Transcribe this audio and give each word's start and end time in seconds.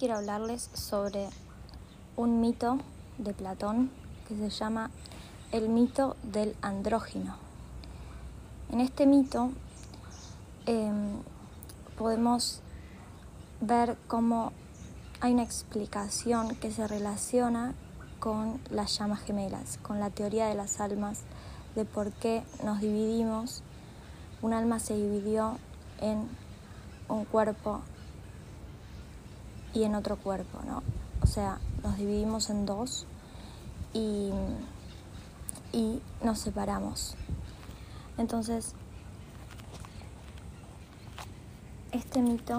quiero 0.00 0.16
hablarles 0.16 0.70
sobre 0.72 1.28
un 2.16 2.40
mito 2.40 2.78
de 3.18 3.34
Platón 3.34 3.90
que 4.26 4.34
se 4.34 4.48
llama 4.48 4.90
el 5.52 5.68
mito 5.68 6.16
del 6.22 6.56
andrógino. 6.62 7.36
En 8.72 8.80
este 8.80 9.04
mito 9.04 9.50
em, 10.64 11.18
podemos 11.98 12.62
ver 13.60 13.98
cómo 14.08 14.54
hay 15.20 15.34
una 15.34 15.42
explicación 15.42 16.56
que 16.56 16.72
se 16.72 16.88
relaciona 16.88 17.74
con 18.20 18.58
las 18.70 18.98
llamas 18.98 19.20
gemelas, 19.20 19.76
con 19.82 20.00
la 20.00 20.08
teoría 20.08 20.46
de 20.46 20.54
las 20.54 20.80
almas, 20.80 21.24
de 21.74 21.84
por 21.84 22.10
qué 22.10 22.42
nos 22.64 22.80
dividimos. 22.80 23.62
Un 24.40 24.54
alma 24.54 24.78
se 24.78 24.96
dividió 24.96 25.58
en 26.00 26.26
un 27.10 27.26
cuerpo 27.26 27.82
y 29.74 29.84
en 29.84 29.94
otro 29.94 30.16
cuerpo, 30.16 30.60
¿no? 30.66 30.82
O 31.22 31.26
sea, 31.26 31.58
nos 31.82 31.96
dividimos 31.96 32.50
en 32.50 32.66
dos 32.66 33.06
y, 33.92 34.30
y 35.72 36.00
nos 36.22 36.38
separamos. 36.38 37.14
Entonces, 38.18 38.74
este 41.92 42.20
mito 42.20 42.58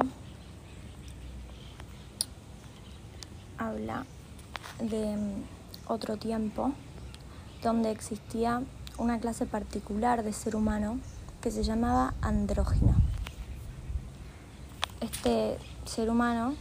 habla 3.57 4.05
de 4.79 5.15
mm, 5.15 5.43
otro 5.87 6.17
tiempo 6.17 6.71
donde 7.62 7.91
existía 7.91 8.63
una 8.98 9.20
clase 9.20 9.45
particular 9.45 10.23
de 10.23 10.34
ser 10.34 10.55
humano 10.55 10.99
que 11.41 11.51
se 11.51 11.63
llamaba 11.63 12.13
andrógino. 12.21 12.95
Este 14.99 15.57
ser 15.85 16.09
humano 16.09 16.55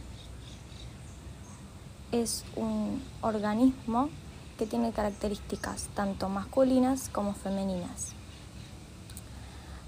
es 2.11 2.43
un 2.55 3.01
organismo 3.21 4.09
que 4.57 4.65
tiene 4.65 4.91
características 4.91 5.89
tanto 5.95 6.29
masculinas 6.29 7.09
como 7.09 7.33
femeninas. 7.33 8.13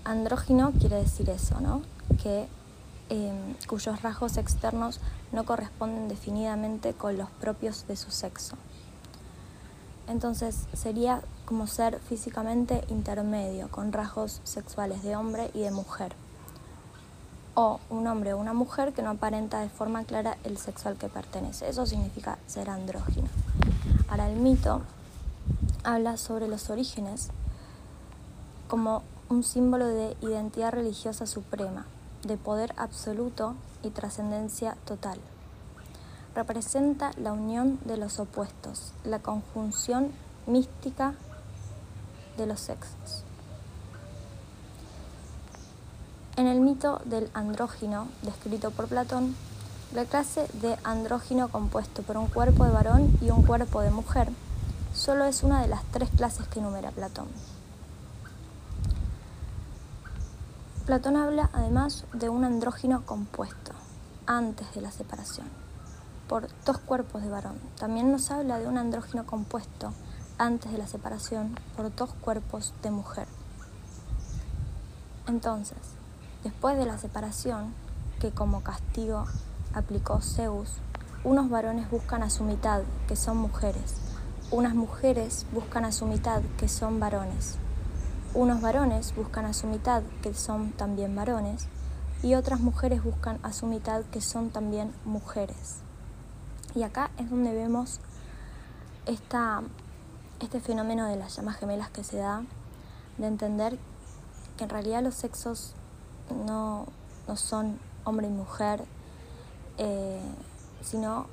Andrógino 0.04 0.72
quiere 0.72 0.98
decir 0.98 1.30
eso, 1.30 1.60
¿no? 1.60 1.82
Que 2.22 2.48
em, 3.10 3.54
cuyos 3.68 4.02
rasgos 4.02 4.38
externos 4.38 5.00
no 5.32 5.46
corresponden 5.46 6.08
definidamente 6.08 6.94
con 6.94 7.18
los 7.18 7.30
propios 7.30 7.88
de 7.88 7.96
su 7.96 8.12
sexo. 8.12 8.56
Entonces 10.08 10.68
sería 10.74 11.22
como 11.46 11.68
ser 11.68 12.00
físicamente 12.00 12.84
intermedio, 12.90 13.70
con 13.70 13.94
rasgos 13.94 14.42
sexuales 14.44 15.04
de 15.04 15.16
hombre 15.16 15.52
y 15.54 15.62
de 15.62 15.72
mujer 15.72 16.16
o 17.56 17.80
un 17.90 18.08
hombre 18.08 18.34
o 18.34 18.38
una 18.38 18.54
mujer 18.54 18.94
que 18.94 19.02
no 19.02 19.12
aparenta 19.12 19.60
de 19.60 19.70
forma 19.70 20.04
clara 20.04 20.38
el 20.44 20.58
sexo 20.58 20.90
al 20.90 20.98
que 20.98 21.10
pertenece. 21.10 21.70
Eso 21.70 21.86
significa 21.86 22.38
ser 22.48 22.70
andrógino. 22.70 23.28
Ahora 24.10 24.30
el 24.30 24.38
mito 24.38 24.82
habla 25.84 26.18
sobre 26.18 26.48
los 26.48 26.70
orígenes 26.70 27.30
como 28.68 29.04
un 29.30 29.44
símbolo 29.44 29.88
de 29.88 30.16
identidad 30.22 30.72
religiosa 30.72 31.26
suprema, 31.26 31.86
de 32.24 32.38
poder 32.38 32.74
absoluto 32.78 33.56
y 33.84 33.90
trascendencia 33.90 34.78
total. 34.86 35.20
Representa 36.36 37.12
la 37.18 37.34
unión 37.34 37.80
de 37.86 37.98
los 37.98 38.20
opuestos, 38.20 38.94
la 39.04 39.20
conjunción 39.20 40.12
mística 40.48 41.14
de 42.38 42.48
los 42.48 42.60
sexos. 42.60 43.24
En 46.36 46.48
el 46.48 46.62
mito 46.62 47.00
del 47.06 47.30
andrógino, 47.36 48.08
descrito 48.24 48.72
por 48.72 48.88
Platón, 48.88 49.36
la 49.94 50.06
clase 50.06 50.48
de 50.62 50.80
andrógino 50.84 51.50
compuesto 51.50 52.02
por 52.02 52.18
un 52.18 52.26
cuerpo 52.26 52.66
de 52.66 52.72
varón 52.72 53.16
y 53.22 53.30
un 53.30 53.44
cuerpo 53.44 53.82
de 53.82 53.92
mujer 53.92 54.30
solo 54.96 55.26
es 55.26 55.44
una 55.44 55.62
de 55.62 55.68
las 55.68 55.84
tres 55.92 56.10
clases 56.10 56.48
que 56.48 56.60
enumera 56.60 56.90
Platón. 56.90 57.28
Platón 60.88 61.18
habla 61.18 61.52
además 61.54 62.06
de 62.14 62.30
un 62.30 62.44
andrógino 62.46 63.06
compuesto, 63.06 63.74
antes 64.26 64.74
de 64.74 64.82
la 64.82 64.92
separación, 64.92 65.48
por 66.28 66.48
dos 66.66 66.80
cuerpos 66.80 67.22
de 67.22 67.30
varón. 67.30 67.60
También 67.78 68.12
nos 68.12 68.32
habla 68.32 68.58
de 68.58 68.68
un 68.68 68.80
andrógino 68.80 69.28
compuesto, 69.28 69.94
antes 70.40 70.72
de 70.72 70.80
la 70.80 70.88
separación, 70.88 71.60
por 71.78 71.94
dos 71.96 72.10
cuerpos 72.22 72.74
de 72.82 72.90
mujer. 72.90 73.28
Entonces, 75.28 75.78
Después 76.44 76.78
de 76.78 76.86
la 76.86 76.98
separación, 76.98 77.74
que 78.20 78.32
como 78.32 78.64
castigo 78.64 79.26
aplicó 79.74 80.20
Zeus, 80.20 80.74
unos 81.24 81.50
varones 81.50 81.90
buscan 81.90 82.22
a 82.22 82.30
su 82.30 82.44
mitad, 82.44 82.82
que 83.08 83.16
son 83.16 83.38
mujeres. 83.38 83.96
Unas 84.52 84.76
mujeres 84.76 85.46
buscan 85.54 85.86
a 85.86 85.94
su 85.94 86.06
mitad, 86.06 86.42
que 86.58 86.68
son 86.68 87.00
varones. 87.00 87.56
Unos 88.34 88.60
varones 88.60 89.16
buscan 89.16 89.46
a 89.46 89.54
su 89.54 89.68
mitad, 89.68 90.04
que 90.22 90.34
son 90.34 90.72
también 90.72 91.16
varones. 91.16 91.68
Y 92.22 92.36
otras 92.36 92.60
mujeres 92.60 93.02
buscan 93.04 93.40
a 93.42 93.54
su 93.54 93.66
mitad, 93.66 94.02
que 94.12 94.20
son 94.20 94.50
también 94.50 94.94
mujeres. 95.06 95.78
Y 96.76 96.84
acá 96.84 97.10
es 97.18 97.30
donde 97.30 97.54
vemos 97.54 98.02
este 99.06 100.60
fenómeno 100.60 101.08
de 101.08 101.16
las 101.16 101.38
llamas 101.38 101.56
gemelas 101.56 101.90
que 101.90 102.04
se 102.04 102.18
da, 102.18 102.44
de 103.18 103.28
entender 103.28 103.80
que 104.58 104.66
en 104.66 104.70
realidad 104.70 105.02
los 105.02 105.16
sexos 105.16 105.74
no, 106.30 106.86
no 107.28 107.36
son 107.36 107.80
hombre 108.06 108.28
y 108.28 108.32
mujer, 108.32 108.84
eh, 109.78 110.22
sino 110.82 111.28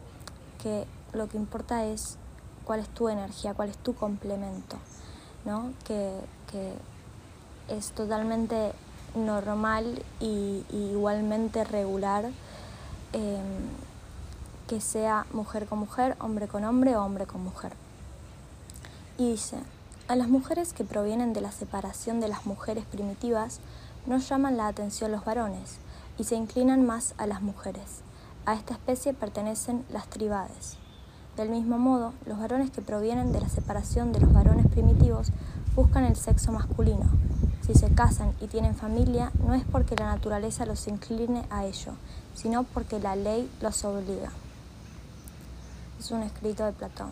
que 0.63 0.87
lo 1.13 1.29
que 1.29 1.37
importa 1.37 1.85
es 1.85 2.17
cuál 2.65 2.81
es 2.81 2.89
tu 2.89 3.09
energía, 3.09 3.55
cuál 3.55 3.71
es 3.71 3.79
tu 3.79 3.95
complemento, 3.95 4.77
¿no? 5.45 5.73
que, 5.85 6.21
es 7.69 7.93
totalmente 7.93 8.73
normal 9.15 10.03
y, 10.19 10.65
igualmente 10.71 11.63
regular 11.63 12.25
em, 13.13 13.69
que 14.67 14.81
sea 14.81 15.27
mujer 15.33 15.67
con 15.67 15.79
mujer, 15.79 16.17
hombre 16.19 16.49
con 16.49 16.65
hombre 16.65 16.97
o 16.97 17.05
hombre 17.05 17.27
con 17.27 17.45
mujer. 17.45 17.73
Y 19.19 19.31
dice, 19.33 19.59
a 20.09 20.17
las 20.17 20.29
mujeres 20.29 20.73
que 20.73 20.83
provienen 20.83 21.33
de 21.33 21.41
la 21.41 21.53
separación 21.53 22.19
de 22.19 22.27
las 22.27 22.45
mujeres 22.45 22.85
primitivas, 22.87 23.61
no 24.07 24.19
llaman 24.19 24.57
la 24.57 24.67
atención 24.67 25.13
los 25.13 25.25
varones 25.25 25.79
y 26.19 26.25
se 26.25 26.37
inclinan 26.37 26.87
más 26.87 27.15
a 27.19 27.27
las 27.27 27.43
mujeres. 27.43 28.03
A 28.47 28.55
esta 28.55 28.75
especie 28.75 29.15
pertenecen 29.15 29.85
las 29.91 30.09
tribades. 30.09 30.77
Del 31.37 31.51
mismo 31.51 31.79
modo, 31.79 32.13
los 32.27 32.39
varones 32.39 32.71
que 32.71 32.83
provienen 32.83 33.33
de 33.33 33.41
la 33.41 33.49
separación 33.49 34.13
de 34.13 34.21
los 34.21 34.33
varones 34.33 34.67
primitivos 34.67 35.29
buscan 35.75 36.05
el 36.05 36.17
sexo 36.17 36.53
masculino. 36.53 37.09
Si 37.67 37.75
se 37.75 37.95
casan 37.95 38.35
y 38.41 38.47
tienen 38.47 38.75
familia, 38.75 39.31
no 39.47 39.55
es 39.55 39.65
porque 39.65 39.95
la 39.97 40.07
naturaleza 40.07 40.67
los 40.67 40.89
incline 40.89 41.45
a 41.51 41.65
ello, 41.65 41.93
sino 42.35 42.65
porque 42.65 42.99
la 42.99 43.17
ley 43.17 43.49
los 43.61 43.85
obliga. 43.85 44.31
Es 45.99 46.11
un 46.11 46.23
escrito 46.23 46.65
de 46.65 46.73
Platón. 46.73 47.11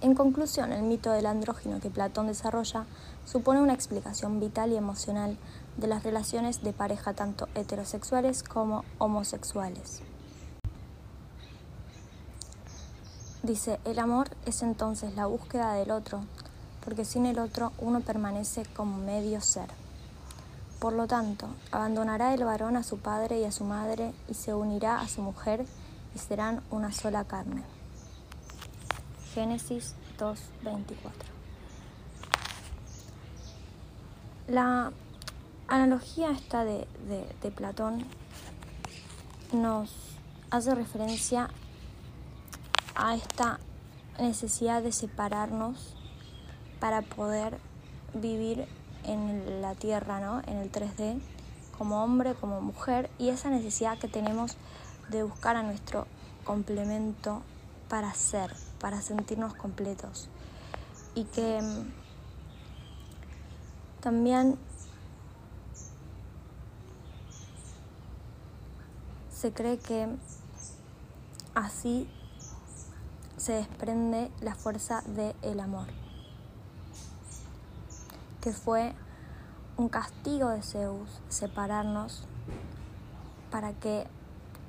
En 0.00 0.14
conclusión, 0.14 0.72
el 0.72 0.82
mito 0.82 1.10
del 1.10 1.26
andrógino 1.26 1.80
que 1.80 1.88
Platón 1.88 2.26
desarrolla 2.26 2.84
supone 3.24 3.60
una 3.60 3.74
explicación 3.74 4.40
vital 4.40 4.72
y 4.72 4.76
emocional 4.76 5.36
de 5.76 5.86
las 5.86 6.02
relaciones 6.02 6.62
de 6.62 6.72
pareja 6.72 7.14
tanto 7.14 7.48
heterosexuales 7.54 8.42
como 8.42 8.84
homosexuales. 8.98 10.02
Dice, 13.42 13.78
el 13.84 13.98
amor 13.98 14.30
es 14.46 14.62
entonces 14.62 15.14
la 15.16 15.26
búsqueda 15.26 15.74
del 15.74 15.90
otro, 15.90 16.24
porque 16.84 17.04
sin 17.04 17.26
el 17.26 17.38
otro 17.38 17.72
uno 17.78 18.00
permanece 18.00 18.64
como 18.74 18.96
medio 18.96 19.40
ser. 19.40 19.68
Por 20.78 20.92
lo 20.92 21.06
tanto, 21.06 21.48
abandonará 21.70 22.34
el 22.34 22.44
varón 22.44 22.76
a 22.76 22.82
su 22.82 22.98
padre 22.98 23.40
y 23.40 23.44
a 23.44 23.52
su 23.52 23.64
madre 23.64 24.14
y 24.28 24.34
se 24.34 24.54
unirá 24.54 25.00
a 25.00 25.08
su 25.08 25.22
mujer 25.22 25.66
y 26.14 26.18
serán 26.18 26.62
una 26.70 26.92
sola 26.92 27.24
carne. 27.24 27.62
Génesis 29.34 29.94
2.24. 30.18 31.33
La 34.46 34.92
analogía 35.68 36.30
esta 36.30 36.64
de, 36.64 36.86
de 37.42 37.50
Platón 37.50 38.04
nos 39.52 39.90
hace 40.50 40.74
referencia 40.74 41.48
a 42.94 43.14
esta 43.14 43.58
necesidad 44.18 44.82
de 44.82 44.92
separarnos 44.92 45.94
para 46.80 47.02
poder 47.02 47.58
vivir 48.14 48.66
en 49.04 49.62
la 49.62 49.74
tierra, 49.74 50.20
¿no? 50.20 50.42
en 50.46 50.58
el 50.58 50.70
3D, 50.70 51.20
como 51.76 52.02
hombre, 52.02 52.34
como 52.34 52.60
mujer, 52.60 53.10
y 53.18 53.30
esa 53.30 53.50
necesidad 53.50 53.98
que 53.98 54.08
tenemos 54.08 54.56
de 55.08 55.22
buscar 55.22 55.56
a 55.56 55.62
nuestro 55.62 56.06
complemento 56.44 57.42
para 57.88 58.12
ser, 58.14 58.54
para 58.80 59.02
sentirnos 59.02 59.54
completos. 59.54 60.28
Y 61.14 61.24
que 61.24 61.60
mm, 61.60 62.03
también 64.04 64.58
se 69.30 69.50
cree 69.50 69.78
que 69.78 70.06
así 71.54 72.06
se 73.38 73.54
desprende 73.54 74.30
la 74.42 74.54
fuerza 74.54 75.02
del 75.06 75.58
amor, 75.58 75.86
que 78.42 78.52
fue 78.52 78.94
un 79.78 79.88
castigo 79.88 80.50
de 80.50 80.60
Zeus 80.60 81.08
separarnos 81.30 82.26
para 83.50 83.72
que 83.72 84.06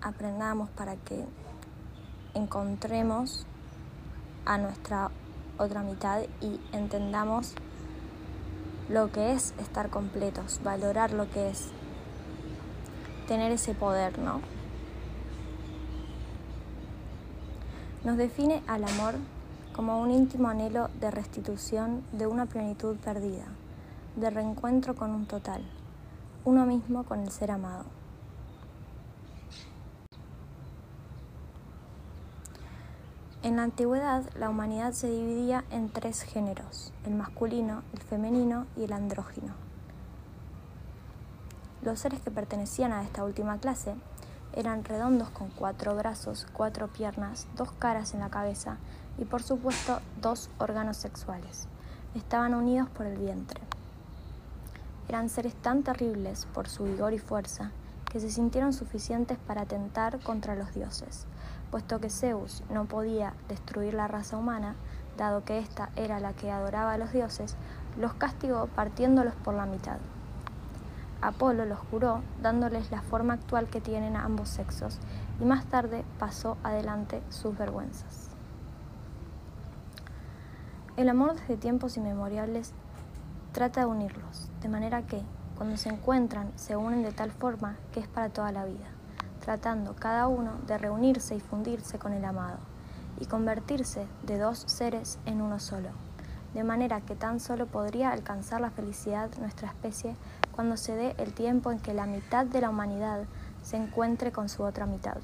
aprendamos, 0.02 0.70
para 0.70 0.96
que 0.96 1.26
encontremos 2.36 3.46
a 4.46 4.58
nuestra 4.58 5.12
otra 5.58 5.82
mitad 5.84 6.22
y 6.40 6.58
entendamos 6.72 7.54
lo 8.90 9.12
que 9.12 9.34
es 9.34 9.54
estar 9.60 9.90
completos, 9.90 10.62
valorar 10.64 11.12
lo 11.12 11.30
que 11.30 11.50
es 11.50 11.70
tener 13.28 13.52
ese 13.52 13.74
poder, 13.74 14.20
¿no? 14.20 14.42
Nos 18.04 18.18
define 18.18 18.62
al 18.68 18.84
amor 18.84 19.16
como 19.76 20.00
un 20.00 20.12
íntimo 20.12 20.50
anhelo 20.50 20.90
de 21.00 21.10
restitución 21.10 22.04
de 22.12 22.28
una 22.28 22.46
plenitud 22.46 22.96
perdida, 22.98 23.46
de 24.16 24.30
reencuentro 24.30 24.96
con 24.96 25.12
un 25.12 25.26
total, 25.26 25.64
uno 26.46 26.66
mismo 26.66 27.04
con 27.04 27.22
el 27.22 27.32
ser 27.32 27.50
amado. 27.50 27.86
En 33.46 33.58
la 33.58 33.62
antigüedad, 33.62 34.24
la 34.40 34.50
humanidad 34.50 34.94
se 34.94 35.08
dividía 35.08 35.66
en 35.70 35.90
tres 35.90 36.24
géneros, 36.24 36.92
el 37.06 37.14
masculino, 37.14 37.84
el 37.94 38.00
femenino 38.00 38.66
y 38.76 38.86
el 38.86 38.92
andrógino. 38.92 39.54
Los 41.84 42.00
seres 42.00 42.22
que 42.22 42.32
pertenecían 42.32 42.92
a 42.92 43.04
esta 43.04 43.24
última 43.24 43.60
clase 43.60 43.94
eran 44.54 44.84
redondos 44.84 45.30
con 45.30 45.50
cuatro 45.52 45.96
brazos, 45.96 46.48
cuatro 46.54 46.88
piernas, 46.88 47.46
dos 47.56 47.72
caras 47.72 48.16
en 48.16 48.22
la 48.22 48.32
cabeza 48.32 48.78
y 49.20 49.26
por 49.26 49.44
supuesto 49.44 50.00
dos 50.20 50.50
órganos 50.58 50.98
sexuales. 50.98 51.68
Estaban 52.16 52.56
unidos 52.56 52.90
por 52.90 53.06
el 53.06 53.20
vientre. 53.20 53.62
Eran 55.08 55.30
seres 55.30 55.54
tan 55.54 55.84
terribles 55.84 56.48
por 56.52 56.68
su 56.68 56.86
vigor 56.86 57.14
y 57.14 57.20
fuerza 57.20 57.70
que 58.12 58.20
se 58.20 58.32
sintieron 58.32 58.74
suficientes 58.74 59.38
para 59.38 59.62
atentar 59.62 60.20
contra 60.22 60.56
los 60.56 60.74
dioses 60.74 61.28
puesto 61.76 62.00
que 62.00 62.10
Zeus 62.10 62.64
no 62.70 62.86
podía 62.86 63.34
destruir 63.50 63.96
la 63.96 64.08
raza 64.08 64.38
humana, 64.38 64.76
dado 65.18 65.44
que 65.44 65.60
ésta 65.60 65.90
era 65.98 66.22
la 66.22 66.32
que 66.32 66.50
adoraba 66.50 66.94
a 66.94 66.98
los 66.98 67.12
dioses, 67.12 67.58
los 68.00 68.14
castigó 68.14 68.68
partiéndolos 68.68 69.36
por 69.36 69.56
la 69.56 69.66
mitad. 69.66 69.98
Apolo 71.20 71.66
los 71.66 71.80
curó, 71.80 72.22
dándoles 72.42 72.92
la 72.92 73.02
forma 73.02 73.34
actual 73.34 73.68
que 73.68 73.82
tienen 73.82 74.16
a 74.16 74.24
ambos 74.24 74.48
sexos, 74.48 75.00
y 75.42 75.44
más 75.44 75.66
tarde 75.66 76.06
pasó 76.18 76.56
adelante 76.64 77.22
sus 77.30 77.58
vergüenzas. 77.58 78.30
El 80.96 81.10
amor 81.10 81.34
desde 81.34 81.58
tiempos 81.58 81.98
inmemoriales 81.98 82.72
trata 83.52 83.82
de 83.82 83.88
unirlos, 83.88 84.50
de 84.62 84.70
manera 84.70 85.02
que, 85.02 85.24
cuando 85.58 85.76
se 85.76 85.90
encuentran, 85.90 86.54
se 86.56 86.78
unen 86.78 87.04
de 87.04 87.12
tal 87.12 87.32
forma 87.32 87.76
que 87.92 88.00
es 88.00 88.08
para 88.08 88.30
toda 88.30 88.54
la 88.54 88.64
vida 88.64 88.95
tratando 89.46 89.96
cada 89.96 90.28
uno 90.28 90.54
de 90.66 90.76
reunirse 90.80 91.36
y 91.36 91.40
fundirse 91.40 92.00
con 92.00 92.14
el 92.14 92.26
amado, 92.26 92.58
y 93.20 93.28
convertirse 93.28 94.08
de 94.24 94.40
dos 94.40 94.64
seres 94.66 95.20
en 95.28 95.40
uno 95.40 95.60
solo, 95.60 95.90
de 96.56 96.64
manera 96.64 97.02
que 97.02 97.16
tan 97.16 97.40
solo 97.40 97.68
podría 97.68 98.10
alcanzar 98.10 98.60
la 98.60 98.72
felicidad 98.72 99.30
nuestra 99.40 99.68
especie 99.68 100.16
cuando 100.52 100.78
se 100.78 100.96
dé 100.96 101.16
el 101.20 101.34
tiempo 101.34 101.72
en 101.72 101.80
que 101.80 101.94
la 101.94 102.08
mitad 102.08 102.48
de 102.48 102.60
la 102.60 102.72
humanidad 102.72 103.26
se 103.62 103.78
encuentre 103.78 104.32
con 104.32 104.50
su 104.50 104.64
otra 104.64 104.88
mitad. 104.88 105.18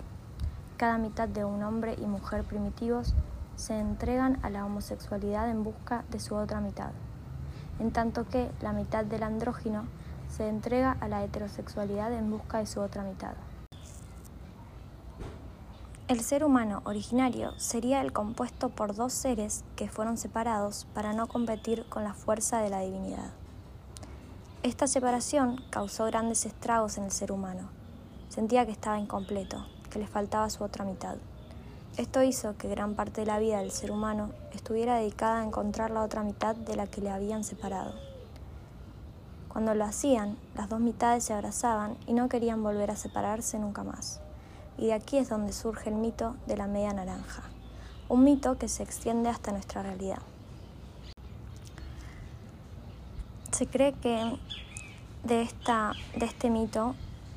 Cada 0.77 0.99
mitad 0.99 1.27
de 1.27 1.43
un 1.43 1.63
hombre 1.63 1.95
y 1.99 2.05
mujer 2.05 2.43
primitivos 2.43 3.15
se 3.55 3.79
entregan 3.79 4.37
a 4.43 4.51
la 4.51 4.63
homosexualidad 4.67 5.49
en 5.49 5.63
busca 5.63 6.03
de 6.11 6.19
su 6.19 6.35
otra 6.35 6.61
mitad, 6.61 6.91
en 7.79 7.89
tanto 7.89 8.27
que 8.27 8.51
la 8.61 8.71
mitad 8.71 9.03
del 9.03 9.23
andrógino 9.23 9.85
se 10.29 10.47
entrega 10.47 10.95
a 10.99 11.07
la 11.07 11.23
heterosexualidad 11.23 12.13
en 12.13 12.29
busca 12.29 12.59
de 12.59 12.67
su 12.67 12.81
otra 12.81 13.01
mitad. 13.01 13.33
El 16.11 16.19
ser 16.19 16.43
humano 16.43 16.81
originario 16.83 17.57
sería 17.57 18.01
el 18.01 18.11
compuesto 18.11 18.67
por 18.67 18.93
dos 18.93 19.13
seres 19.13 19.63
que 19.77 19.87
fueron 19.87 20.17
separados 20.17 20.85
para 20.93 21.13
no 21.13 21.27
competir 21.27 21.85
con 21.85 22.03
la 22.03 22.13
fuerza 22.13 22.59
de 22.59 22.69
la 22.69 22.81
divinidad. 22.81 23.31
Esta 24.61 24.87
separación 24.87 25.63
causó 25.69 26.03
grandes 26.07 26.45
estragos 26.45 26.97
en 26.97 27.05
el 27.05 27.11
ser 27.11 27.31
humano. 27.31 27.69
Sentía 28.27 28.65
que 28.65 28.73
estaba 28.73 28.99
incompleto, 28.99 29.65
que 29.89 29.99
le 29.99 30.05
faltaba 30.07 30.49
su 30.49 30.65
otra 30.65 30.83
mitad. 30.83 31.15
Esto 31.95 32.21
hizo 32.23 32.57
que 32.57 32.67
gran 32.67 32.93
parte 32.95 33.21
de 33.21 33.27
la 33.27 33.39
vida 33.39 33.59
del 33.59 33.71
ser 33.71 33.89
humano 33.89 34.31
estuviera 34.51 34.97
dedicada 34.97 35.39
a 35.39 35.45
encontrar 35.45 35.91
la 35.91 36.03
otra 36.03 36.23
mitad 36.23 36.57
de 36.57 36.75
la 36.75 36.87
que 36.87 36.99
le 36.99 37.09
habían 37.09 37.45
separado. 37.45 37.93
Cuando 39.47 39.73
lo 39.75 39.85
hacían, 39.85 40.37
las 40.55 40.67
dos 40.67 40.81
mitades 40.81 41.23
se 41.23 41.33
abrazaban 41.33 41.95
y 42.05 42.11
no 42.11 42.27
querían 42.27 42.61
volver 42.61 42.91
a 42.91 42.97
separarse 42.97 43.57
nunca 43.59 43.85
más 43.85 44.19
y 44.77 44.87
de 44.87 44.93
aquí 44.93 45.17
es 45.17 45.29
donde 45.29 45.53
surge 45.53 45.89
el 45.89 45.95
mito 45.95 46.35
de 46.47 46.57
la 46.57 46.67
media 46.67 46.93
naranja, 46.93 47.43
un 48.09 48.23
mito 48.23 48.57
que 48.57 48.67
se 48.67 48.83
extiende 48.83 49.29
hasta 49.29 49.51
nuestra 49.51 49.83
realidad. 49.83 50.19
Se 53.51 53.67
cree 53.67 53.93
que 53.93 54.37
de, 55.23 55.41
esta, 55.41 55.93
de 56.17 56.25
este 56.25 56.49
mito 56.49 56.95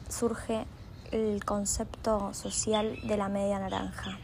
surge 0.08 0.64
el 1.12 1.44
concepto 1.44 2.32
social 2.34 2.96
de 3.06 3.16
la 3.16 3.28
media 3.28 3.58
naranja. 3.58 4.18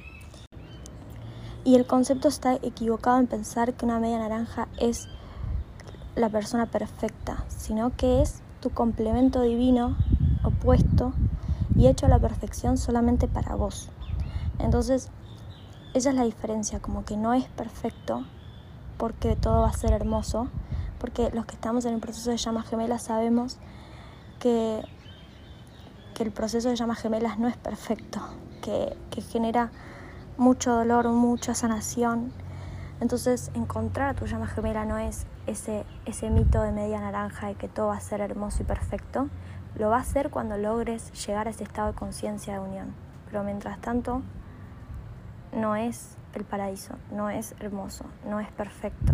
Y 1.62 1.74
el 1.76 1.86
concepto 1.86 2.28
está 2.28 2.54
equivocado 2.54 3.18
en 3.18 3.26
pensar 3.26 3.74
que 3.74 3.84
una 3.84 4.00
media 4.00 4.18
naranja 4.18 4.66
es 4.78 5.08
la 6.16 6.30
persona 6.30 6.66
perfecta, 6.66 7.44
sino 7.48 7.94
que 7.96 8.22
es 8.22 8.42
tu 8.60 8.70
complemento 8.70 9.42
divino 9.42 9.96
opuesto 10.42 11.12
y 11.76 11.86
hecho 11.86 12.06
a 12.06 12.08
la 12.08 12.18
perfección 12.18 12.76
solamente 12.76 13.28
para 13.28 13.54
vos. 13.54 13.88
Entonces, 14.58 15.10
esa 15.94 16.10
es 16.10 16.16
la 16.16 16.24
diferencia, 16.24 16.80
como 16.80 17.04
que 17.04 17.16
no 17.16 17.34
es 17.34 17.44
perfecto 17.48 18.24
porque 18.96 19.34
todo 19.34 19.62
va 19.62 19.68
a 19.68 19.72
ser 19.72 19.92
hermoso, 19.92 20.48
porque 20.98 21.30
los 21.32 21.46
que 21.46 21.54
estamos 21.54 21.86
en 21.86 21.94
el 21.94 22.00
proceso 22.00 22.30
de 22.30 22.36
llamas 22.36 22.68
gemelas 22.68 23.04
sabemos 23.04 23.56
que, 24.38 24.82
que 26.14 26.22
el 26.22 26.30
proceso 26.30 26.68
de 26.68 26.76
llamas 26.76 26.98
gemelas 26.98 27.38
no 27.38 27.48
es 27.48 27.56
perfecto, 27.56 28.20
que, 28.62 28.94
que 29.10 29.22
genera 29.22 29.70
mucho 30.36 30.72
dolor, 30.72 31.08
mucha 31.08 31.54
sanación. 31.54 32.32
Entonces, 33.00 33.50
encontrar 33.54 34.10
a 34.10 34.14
tu 34.14 34.26
llama 34.26 34.46
gemela 34.46 34.84
no 34.84 34.98
es 34.98 35.26
ese, 35.46 35.86
ese 36.04 36.28
mito 36.28 36.60
de 36.60 36.72
media 36.72 37.00
naranja 37.00 37.46
de 37.46 37.54
que 37.54 37.68
todo 37.68 37.88
va 37.88 37.96
a 37.96 38.00
ser 38.00 38.20
hermoso 38.20 38.62
y 38.62 38.66
perfecto, 38.66 39.28
lo 39.76 39.90
va 39.90 39.98
a 39.98 40.00
hacer 40.00 40.30
cuando 40.30 40.56
logres 40.56 41.12
llegar 41.26 41.46
a 41.46 41.50
ese 41.50 41.64
estado 41.64 41.88
de 41.88 41.94
conciencia 41.94 42.54
de 42.54 42.60
unión. 42.60 42.94
Pero 43.26 43.44
mientras 43.44 43.80
tanto, 43.80 44.22
no 45.54 45.76
es 45.76 46.16
el 46.34 46.44
paraíso, 46.44 46.94
no 47.10 47.30
es 47.30 47.54
hermoso, 47.60 48.04
no 48.26 48.40
es 48.40 48.50
perfecto. 48.50 49.12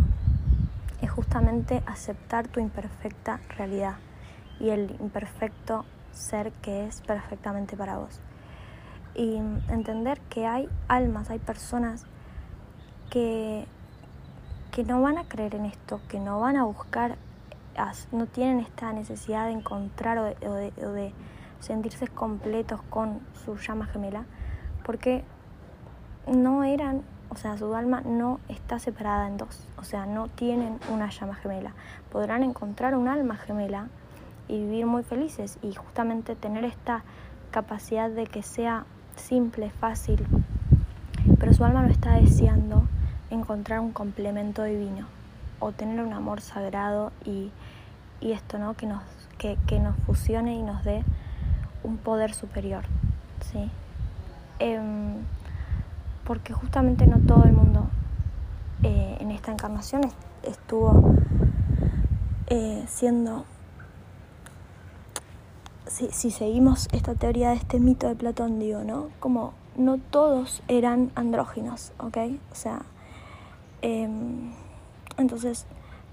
Es 1.01 1.11
justamente 1.11 1.83
aceptar 1.87 2.49
tu 2.49 2.61
imperfecta 2.61 3.41
realidad 3.57 3.97
y 4.59 4.71
el 4.71 4.97
imperfecto 5.01 5.85
ser 6.13 6.53
que 6.53 6.87
es 6.87 7.01
perfectamente 7.03 7.77
para 7.77 7.99
vos. 7.99 8.21
Y 9.15 9.37
entender 9.69 10.21
que 10.29 10.47
hay 10.47 10.69
almas, 10.89 11.31
hay 11.31 11.39
personas 11.39 12.05
que, 13.11 13.67
que 14.73 14.85
no 14.85 15.01
van 15.01 15.19
a 15.19 15.25
creer 15.25 15.55
en 15.55 15.67
esto, 15.67 16.01
que 16.09 16.19
no 16.19 16.41
van 16.41 16.57
a 16.57 16.65
buscar 16.65 17.17
no 18.12 18.26
tienen 18.26 18.61
esta 18.61 18.92
necesidad 18.92 19.47
de 19.47 19.52
encontrar 19.52 20.18
o 20.18 20.25
de, 20.25 21.12
sentirse 21.61 22.06
completos 22.06 22.80
con 22.90 23.21
su 23.45 23.56
llama 23.56 23.87
gemela, 23.87 24.25
porque 24.85 25.25
no 26.26 26.64
eran, 26.64 27.02
o 27.30 27.37
sea, 27.37 27.56
su 27.56 27.75
alma 27.75 28.02
no 28.02 28.40
está 28.49 28.78
separada 28.78 29.26
en 29.26 29.38
dos, 29.38 29.66
o 29.78 29.85
sea, 29.85 30.06
no 30.06 30.28
tienen 30.28 30.78
una 30.92 31.09
llama 31.09 31.35
gemela. 31.35 31.73
Podrán 32.12 32.42
encontrar 32.42 32.95
un 32.95 33.09
alma 33.09 33.37
gemela 33.37 33.88
y 34.49 34.61
vivir 34.61 34.87
muy 34.87 35.02
felices 35.02 35.59
y 35.62 35.75
justamente 35.75 36.37
tener 36.37 36.64
esta 36.64 37.02
capacidad 37.50 38.11
de 38.11 38.26
que 38.26 38.42
sea 38.42 38.85
simple, 39.16 39.71
fácil, 39.71 40.26
pero 41.40 41.54
su 41.54 41.64
alma 41.64 41.83
no 41.83 41.88
está 41.88 42.12
deseando 42.16 42.87
encontrar 43.30 43.80
un 43.80 43.92
complemento 43.92 44.62
divino 44.62 45.06
o 45.59 45.73
tener 45.73 46.04
un 46.04 46.12
amor 46.12 46.40
sagrado 46.40 47.12
y, 47.25 47.50
esto, 48.33 48.59
¿no? 48.59 48.75
Que 48.75 48.87
nos, 48.87 49.02
que, 49.38 49.80
nos 49.80 49.97
fusione 50.06 50.54
y 50.56 50.62
nos 50.62 50.85
dé 50.85 51.04
un 51.83 51.97
poder 51.97 52.35
superior, 52.35 52.85
¿sí? 53.52 53.71
Em, 54.59 55.14
porque 56.25 56.52
justamente 56.52 57.06
no 57.06 57.18
todo 57.18 57.45
el 57.45 57.52
mundo 57.52 57.88
eh, 58.83 59.16
en 59.21 59.30
esta 59.30 59.52
encarnación 59.52 60.02
estuvo 60.42 61.14
eh, 62.49 62.85
siendo, 62.88 63.45
si, 65.87 66.09
si, 66.11 66.30
seguimos 66.30 66.88
esta 66.92 67.14
teoría 67.14 67.50
de 67.50 67.56
este 67.56 67.80
mito 67.80 68.09
de 68.09 68.14
Platón, 68.14 68.59
digo, 68.59 68.83
¿no? 68.85 69.09
Como 69.21 69.52
no 69.76 69.99
todos 69.99 70.62
eran 70.68 71.11
andróginos, 71.14 71.92
¿ok? 71.99 72.18
O 72.50 72.54
sea, 72.54 72.83
em, 73.83 74.52
entonces 75.18 75.66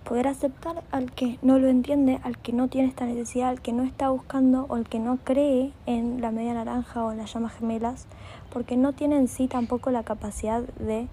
poder 0.03 0.27
aceptar 0.27 0.83
al 0.91 1.11
que 1.11 1.39
no 1.41 1.59
lo 1.59 1.67
entiende, 1.67 2.19
al 2.23 2.37
que 2.37 2.53
no 2.53 2.67
tiene 2.67 2.87
esta 2.87 3.05
necesidad, 3.05 3.49
al 3.49 3.61
que 3.61 3.73
no 3.73 3.83
está 3.83 4.09
buscando 4.09 4.65
o 4.69 4.75
al 4.75 4.87
que 4.87 4.99
no 4.99 5.17
cree 5.23 5.71
en 5.85 6.21
la 6.21 6.31
media 6.31 6.53
naranja 6.53 7.03
o 7.03 7.11
en 7.11 7.17
las 7.17 7.33
llamas 7.33 7.53
gemelas, 7.53 8.05
porque 8.51 8.77
no 8.77 8.93
tiene 8.93 9.17
en 9.17 9.27
sí 9.27 9.47
tampoco 9.47 9.91
la 9.91 10.03
capacidad 10.03 10.61
de 10.61 11.07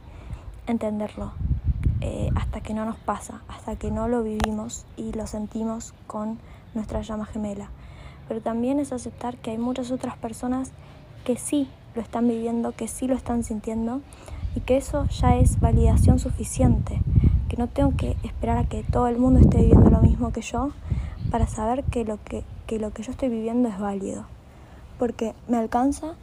entenderlo 0.66 1.32
eh, 2.00 2.30
hasta 2.34 2.60
que 2.60 2.74
no 2.74 2.84
nos 2.84 2.96
pasa, 2.96 3.42
hasta 3.48 3.76
que 3.76 3.90
no 3.90 4.08
lo 4.08 4.22
vivimos 4.22 4.86
y 4.96 5.12
lo 5.12 5.26
sentimos 5.26 5.94
con 6.06 6.38
nuestra 6.74 7.02
llama 7.02 7.26
gemela. 7.26 7.68
Pero 8.28 8.40
también 8.40 8.80
es 8.80 8.92
aceptar 8.92 9.36
que 9.36 9.50
hay 9.50 9.58
muchas 9.58 9.90
otras 9.90 10.16
personas 10.16 10.72
que 11.24 11.36
sí 11.36 11.68
lo 11.94 12.02
están 12.02 12.26
viviendo, 12.28 12.72
que 12.72 12.88
sí 12.88 13.06
lo 13.06 13.14
están 13.14 13.44
sintiendo 13.44 14.00
y 14.56 14.60
que 14.60 14.76
eso 14.76 15.06
ya 15.06 15.36
es 15.36 15.60
validación 15.60 16.18
suficiente 16.18 17.00
que 17.50 17.56
no 17.56 17.66
tengo 17.66 17.96
que 17.96 18.16
esperar 18.22 18.58
a 18.58 18.64
que 18.64 18.84
todo 18.84 19.08
el 19.08 19.18
mundo 19.18 19.40
esté 19.40 19.58
viviendo 19.58 19.90
lo 19.90 20.00
mismo 20.00 20.32
que 20.32 20.40
yo 20.40 20.70
para 21.32 21.48
saber 21.48 21.82
que 21.82 22.04
lo 22.04 22.22
que, 22.22 22.44
lo 22.78 22.92
que 22.92 23.02
yo 23.02 23.10
estoy 23.10 23.28
viviendo 23.28 23.68
es 23.68 23.76
válido. 23.76 24.24
Porque 25.00 25.34
me 25.48 25.56
alcanza 25.56 26.14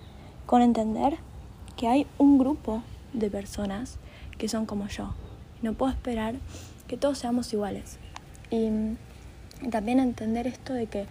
con 0.45 0.61
entender 0.61 1.17
que 1.75 1.89
hay 1.89 2.07
un 2.17 2.37
grupo 2.37 2.81
de 3.11 3.29
personas 3.29 3.97
que 4.37 4.47
son 4.47 4.65
como 4.65 4.87
yo. 4.87 5.13
No 5.61 5.73
puedo 5.73 5.91
esperar 5.91 6.35
que 6.87 6.95
todos 6.95 7.17
seamos 7.17 7.51
iguales. 7.51 7.99
Y 8.49 8.95
también 9.69 9.99
entender 9.99 10.47
esto 10.47 10.73
de 10.73 10.85
que 10.85 11.07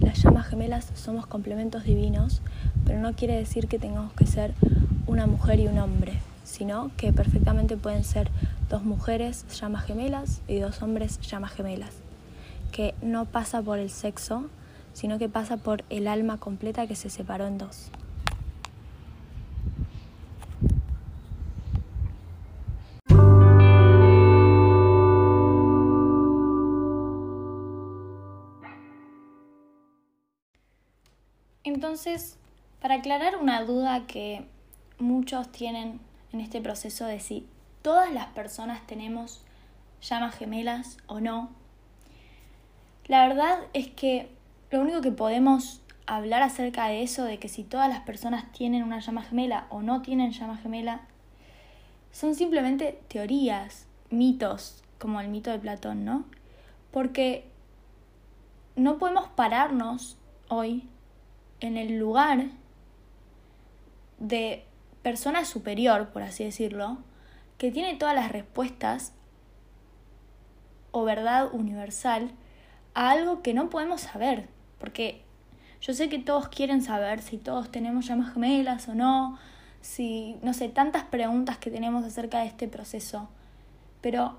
las 0.00 0.20
llamas 0.20 0.48
gemelas 0.48 0.90
somos 0.94 1.26
complementos 1.26 1.84
divinos, 1.84 2.42
pero 2.84 2.98
no 2.98 3.12
quiere 3.12 3.36
decir 3.36 3.68
que 3.68 3.78
tengamos 3.78 4.12
que 4.14 4.26
ser 4.26 4.54
una 5.06 5.28
mujer 5.28 5.60
y 5.60 5.68
un 5.68 5.78
hombre, 5.78 6.14
sino 6.42 6.90
que 6.96 7.12
perfectamente 7.12 7.76
pueden 7.76 8.02
ser 8.02 8.28
dos 8.72 8.84
mujeres 8.84 9.44
llamas 9.60 9.84
gemelas 9.84 10.40
y 10.48 10.58
dos 10.58 10.80
hombres 10.80 11.20
llamas 11.20 11.52
gemelas, 11.52 11.92
que 12.72 12.94
no 13.02 13.26
pasa 13.26 13.60
por 13.60 13.78
el 13.78 13.90
sexo, 13.90 14.48
sino 14.94 15.18
que 15.18 15.28
pasa 15.28 15.58
por 15.58 15.84
el 15.90 16.08
alma 16.08 16.38
completa 16.38 16.86
que 16.86 16.96
se 16.96 17.10
separó 17.10 17.46
en 17.46 17.58
dos. 17.58 17.90
Entonces, 31.62 32.38
para 32.80 32.94
aclarar 32.94 33.36
una 33.36 33.64
duda 33.64 34.06
que 34.06 34.46
muchos 34.98 35.52
tienen 35.52 36.00
en 36.32 36.40
este 36.40 36.62
proceso 36.62 37.04
de 37.04 37.20
si 37.20 37.46
todas 37.82 38.12
las 38.12 38.26
personas 38.28 38.86
tenemos 38.86 39.42
llamas 40.00 40.34
gemelas 40.36 40.98
o 41.06 41.20
no. 41.20 41.50
La 43.06 43.26
verdad 43.26 43.58
es 43.72 43.88
que 43.88 44.30
lo 44.70 44.80
único 44.80 45.00
que 45.00 45.12
podemos 45.12 45.82
hablar 46.06 46.42
acerca 46.42 46.88
de 46.88 47.02
eso, 47.02 47.24
de 47.24 47.38
que 47.38 47.48
si 47.48 47.64
todas 47.64 47.88
las 47.88 48.00
personas 48.00 48.50
tienen 48.52 48.82
una 48.82 49.00
llama 49.00 49.22
gemela 49.22 49.66
o 49.70 49.82
no 49.82 50.02
tienen 50.02 50.32
llama 50.32 50.56
gemela, 50.56 51.02
son 52.12 52.34
simplemente 52.34 53.00
teorías, 53.08 53.86
mitos, 54.10 54.82
como 54.98 55.20
el 55.20 55.28
mito 55.28 55.50
de 55.50 55.58
Platón, 55.58 56.04
¿no? 56.04 56.24
Porque 56.90 57.44
no 58.76 58.98
podemos 58.98 59.28
pararnos 59.28 60.16
hoy 60.48 60.86
en 61.60 61.76
el 61.76 61.98
lugar 61.98 62.46
de 64.18 64.64
persona 65.02 65.44
superior, 65.44 66.10
por 66.10 66.22
así 66.22 66.44
decirlo, 66.44 66.98
que 67.62 67.70
tiene 67.70 67.94
todas 67.94 68.16
las 68.16 68.32
respuestas 68.32 69.12
o 70.90 71.04
verdad 71.04 71.48
universal 71.52 72.32
a 72.92 73.10
algo 73.10 73.40
que 73.40 73.54
no 73.54 73.70
podemos 73.70 74.00
saber, 74.00 74.48
porque 74.80 75.22
yo 75.80 75.94
sé 75.94 76.08
que 76.08 76.18
todos 76.18 76.48
quieren 76.48 76.82
saber 76.82 77.22
si 77.22 77.38
todos 77.38 77.70
tenemos 77.70 78.08
llamas 78.08 78.32
gemelas 78.32 78.88
o 78.88 78.96
no, 78.96 79.38
si, 79.80 80.38
no 80.42 80.54
sé, 80.54 80.70
tantas 80.70 81.04
preguntas 81.04 81.56
que 81.56 81.70
tenemos 81.70 82.04
acerca 82.04 82.40
de 82.40 82.46
este 82.46 82.66
proceso, 82.66 83.28
pero 84.00 84.38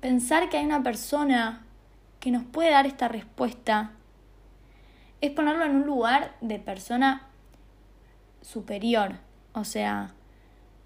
pensar 0.00 0.48
que 0.48 0.56
hay 0.56 0.66
una 0.66 0.82
persona 0.82 1.64
que 2.18 2.32
nos 2.32 2.42
puede 2.42 2.72
dar 2.72 2.86
esta 2.86 3.06
respuesta 3.06 3.92
es 5.20 5.30
ponerlo 5.30 5.64
en 5.64 5.76
un 5.76 5.86
lugar 5.86 6.34
de 6.40 6.58
persona 6.58 7.28
superior, 8.40 9.12
o 9.52 9.62
sea, 9.62 10.10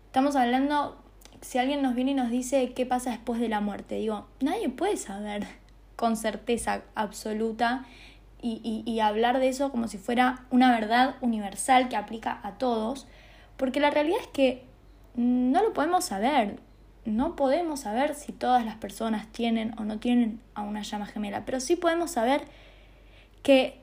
estamos 0.05 0.37
hablando 0.37 1.03
si 1.41 1.59
alguien 1.59 1.83
nos 1.83 1.95
viene 1.95 2.13
y 2.13 2.15
nos 2.15 2.31
dice 2.31 2.73
qué 2.73 2.87
pasa 2.87 3.11
después 3.11 3.41
de 3.41 3.49
la 3.49 3.61
muerte, 3.61 3.97
digo, 3.97 4.27
nadie 4.41 4.69
puede 4.69 4.97
saber 4.97 5.47
con 5.97 6.17
certeza 6.17 6.83
absoluta 6.95 7.85
y, 8.43 8.83
y, 8.87 9.01
hablar 9.01 9.41
de 9.41 9.49
eso 9.49 9.73
como 9.73 9.89
si 9.89 9.99
fuera 9.99 10.45
una 10.51 10.71
verdad 10.71 11.17
universal 11.21 11.89
que 11.89 11.97
aplica 11.97 12.39
a 12.45 12.59
todos, 12.59 13.09
porque 13.57 13.81
la 13.81 13.91
realidad 13.91 14.19
es 14.21 14.29
que 14.29 14.63
no 15.17 15.63
lo 15.65 15.73
podemos 15.73 16.05
saber, 16.05 16.61
no 17.05 17.35
podemos 17.35 17.81
saber 17.81 18.15
si 18.15 18.33
todas 18.33 18.65
las 18.65 18.77
personas 18.77 19.27
tienen 19.33 19.75
o 19.79 19.85
no 19.85 19.99
tienen 19.99 20.41
a 20.55 20.63
una 20.63 20.83
llama 20.83 21.07
gemela, 21.07 21.45
pero 21.45 21.59
sí 21.59 21.75
podemos 21.75 22.13
saber 22.13 22.43
que 23.43 23.81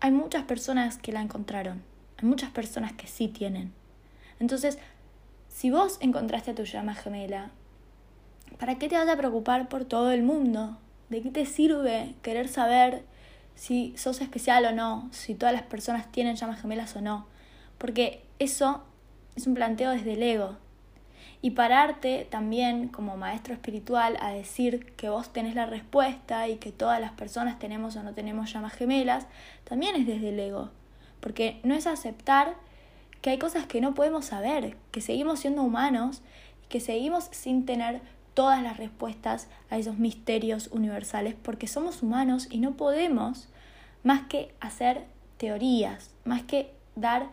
hay 0.00 0.12
muchas 0.12 0.44
personas 0.44 0.96
que 0.96 1.12
la 1.12 1.20
encontraron, 1.20 1.82
hay 2.16 2.28
muchas 2.28 2.50
personas 2.50 2.92
que 2.92 3.06
sí 3.06 3.28
tienen. 3.28 3.72
Entonces, 4.38 4.78
si 5.50 5.70
vos 5.70 5.98
encontraste 6.00 6.52
a 6.52 6.54
tu 6.54 6.64
llama 6.64 6.94
gemela, 6.94 7.50
¿para 8.58 8.78
qué 8.78 8.88
te 8.88 8.96
vas 8.96 9.08
a 9.08 9.16
preocupar 9.16 9.68
por 9.68 9.84
todo 9.84 10.10
el 10.10 10.22
mundo? 10.22 10.78
¿De 11.10 11.22
qué 11.22 11.30
te 11.30 11.44
sirve 11.44 12.14
querer 12.22 12.48
saber 12.48 13.02
si 13.56 13.92
sos 13.96 14.20
especial 14.20 14.64
o 14.64 14.72
no, 14.72 15.08
si 15.10 15.34
todas 15.34 15.52
las 15.52 15.64
personas 15.64 16.10
tienen 16.12 16.36
llamas 16.36 16.62
gemelas 16.62 16.94
o 16.96 17.00
no? 17.00 17.26
Porque 17.78 18.22
eso 18.38 18.84
es 19.34 19.46
un 19.46 19.54
planteo 19.54 19.90
desde 19.90 20.14
el 20.14 20.22
ego. 20.22 20.56
Y 21.42 21.50
pararte 21.50 22.28
también 22.30 22.88
como 22.88 23.16
maestro 23.16 23.52
espiritual 23.52 24.18
a 24.20 24.30
decir 24.30 24.92
que 24.94 25.08
vos 25.08 25.32
tenés 25.32 25.54
la 25.54 25.66
respuesta 25.66 26.48
y 26.48 26.56
que 26.56 26.70
todas 26.70 27.00
las 27.00 27.12
personas 27.12 27.58
tenemos 27.58 27.96
o 27.96 28.02
no 28.02 28.14
tenemos 28.14 28.52
llamas 28.52 28.74
gemelas, 28.74 29.26
también 29.64 29.96
es 29.96 30.06
desde 30.06 30.28
el 30.28 30.38
ego. 30.38 30.70
Porque 31.20 31.60
no 31.64 31.74
es 31.74 31.86
aceptar 31.86 32.54
que 33.20 33.30
hay 33.30 33.38
cosas 33.38 33.66
que 33.66 33.80
no 33.80 33.94
podemos 33.94 34.26
saber, 34.26 34.76
que 34.90 35.00
seguimos 35.00 35.40
siendo 35.40 35.62
humanos 35.62 36.22
y 36.64 36.68
que 36.68 36.80
seguimos 36.80 37.28
sin 37.32 37.66
tener 37.66 38.00
todas 38.34 38.62
las 38.62 38.76
respuestas 38.76 39.48
a 39.70 39.78
esos 39.78 39.98
misterios 39.98 40.68
universales, 40.72 41.34
porque 41.40 41.66
somos 41.66 42.02
humanos 42.02 42.48
y 42.50 42.58
no 42.58 42.72
podemos 42.72 43.48
más 44.02 44.22
que 44.22 44.54
hacer 44.60 45.04
teorías, 45.36 46.10
más 46.24 46.42
que 46.42 46.72
dar 46.96 47.28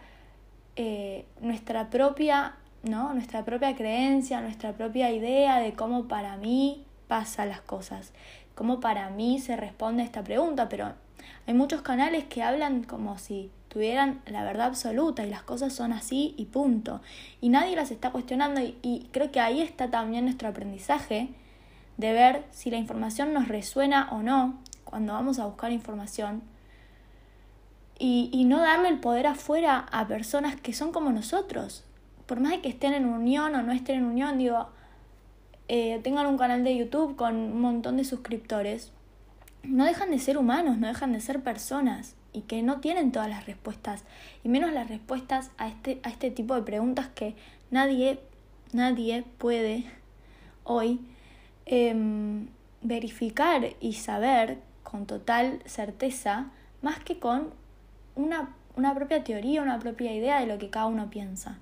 eh, 0.76 1.26
nuestra 1.42 1.90
propia, 1.90 2.56
¿no? 2.84 3.14
nuestra 3.14 3.46
propia 3.46 3.76
creencia, 3.76 4.42
nuestra 4.42 4.74
propia 4.74 5.12
idea 5.12 5.60
de 5.60 5.74
cómo 5.74 6.08
para 6.08 6.38
mí 6.38 6.86
pasan 7.08 7.50
las 7.50 7.62
cosas, 7.62 8.12
cómo 8.56 8.80
para 8.80 9.10
mí 9.10 9.40
se 9.40 9.56
responde 9.56 10.02
a 10.04 10.06
esta 10.06 10.24
pregunta, 10.24 10.68
pero 10.68 10.94
hay 11.46 11.54
muchos 11.54 11.82
canales 11.82 12.26
que 12.26 12.44
hablan 12.44 12.84
como 12.84 13.18
si 13.18 13.52
tuvieran 13.68 14.22
la 14.26 14.44
verdad 14.44 14.68
absoluta 14.68 15.26
y 15.26 15.30
las 15.30 15.44
cosas 15.44 15.74
son 15.74 15.94
así 15.94 16.34
y 16.38 16.46
punto. 16.46 17.02
Y 17.42 17.50
nadie 17.50 17.76
las 17.76 17.92
está 17.92 18.12
cuestionando 18.12 18.62
y, 18.62 19.08
creo 19.12 19.32
que 19.32 19.40
ahí 19.40 19.62
está 19.62 19.90
también 19.90 20.26
nuestro 20.26 20.48
aprendizaje 20.48 21.30
de 21.98 22.14
ver 22.14 22.46
si 22.52 22.70
la 22.70 22.78
información 22.78 23.34
nos 23.34 23.48
resuena 23.48 24.10
o 24.12 24.22
no 24.22 24.60
cuando 24.84 25.14
vamos 25.14 25.40
a 25.40 25.46
buscar 25.46 25.72
información 25.72 26.42
y, 28.00 28.30
y 28.32 28.46
no 28.46 28.60
darle 28.60 28.90
el 28.90 29.00
poder 29.00 29.28
afuera 29.28 29.88
a 29.92 30.08
personas 30.08 30.56
que 30.56 30.74
son 30.74 30.92
como 30.92 31.12
nosotros. 31.12 31.84
Por 32.26 32.40
más 32.40 32.52
de 32.52 32.62
que 32.62 32.70
estén 32.70 32.94
en 32.94 33.06
unión 33.06 33.56
o 33.56 33.64
no 33.64 33.72
estén 33.72 33.98
en 33.98 34.06
unión, 34.06 34.38
digo, 34.38 34.68
eh, 35.70 36.00
tengan 36.02 36.28
un 36.28 36.38
canal 36.38 36.64
de 36.64 36.78
YouTube 36.78 37.18
con 37.18 37.36
un 37.36 37.62
montón 37.62 37.98
de 37.98 38.06
suscriptores, 38.06 38.94
no 39.64 39.84
dejan 39.84 40.12
de 40.12 40.20
ser 40.20 40.38
humanos, 40.38 40.78
no 40.78 40.88
dejan 40.88 41.12
de 41.12 41.20
ser 41.20 41.44
personas 41.44 42.16
y 42.38 42.42
que 42.42 42.62
no 42.62 42.80
tienen 42.82 43.12
todas 43.12 43.30
las 43.30 43.48
respuestas, 43.48 44.04
y 44.44 44.50
menos 44.50 44.72
las 44.72 44.90
respuestas 44.90 45.50
a 45.58 45.68
este, 45.68 46.00
a 46.04 46.10
este 46.10 46.30
tipo 46.30 46.54
de 46.54 46.62
preguntas 46.62 47.08
que 47.08 47.36
nadie, 47.72 48.20
nadie 48.74 49.24
puede 49.40 49.86
hoy 50.64 51.00
em, 51.66 52.48
verificar 52.84 53.70
y 53.82 53.94
saber 53.94 54.60
con 54.84 55.08
total 55.08 55.64
certeza, 55.66 56.52
más 56.84 57.00
que 57.00 57.18
con 57.18 57.50
una, 58.16 58.54
una 58.76 58.94
propia 58.94 59.24
teoría, 59.24 59.64
una 59.64 59.80
propia 59.80 60.14
idea 60.14 60.40
de 60.40 60.46
lo 60.46 60.60
que 60.60 60.70
cada 60.70 60.86
uno 60.86 61.10
piensa. 61.10 61.58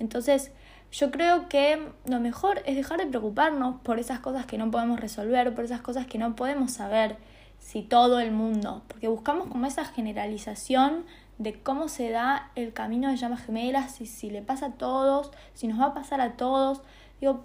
Entonces, 0.00 0.50
yo 0.90 1.12
creo 1.12 1.48
que 1.48 1.80
lo 2.04 2.18
mejor 2.18 2.62
es 2.66 2.74
dejar 2.74 2.98
de 2.98 3.06
preocuparnos 3.06 3.80
por 3.82 4.00
esas 4.00 4.18
cosas 4.18 4.44
que 4.44 4.58
no 4.58 4.72
podemos 4.72 4.98
resolver, 4.98 5.54
por 5.54 5.64
esas 5.64 5.82
cosas 5.82 6.06
que 6.06 6.18
no 6.18 6.34
podemos 6.34 6.72
saber 6.72 7.16
si 7.66 7.82
todo 7.82 8.20
el 8.20 8.30
mundo, 8.30 8.84
porque 8.86 9.08
buscamos 9.08 9.48
como 9.48 9.66
esa 9.66 9.84
generalización 9.84 11.04
de 11.38 11.60
cómo 11.60 11.88
se 11.88 12.10
da 12.10 12.52
el 12.54 12.72
camino 12.72 13.10
de 13.10 13.16
llamas 13.16 13.44
gemelas, 13.44 13.90
si, 13.90 14.06
si 14.06 14.30
le 14.30 14.40
pasa 14.40 14.66
a 14.66 14.72
todos, 14.74 15.32
si 15.52 15.66
nos 15.66 15.80
va 15.80 15.86
a 15.86 15.94
pasar 15.94 16.20
a 16.20 16.36
todos. 16.36 16.80
Digo, 17.20 17.42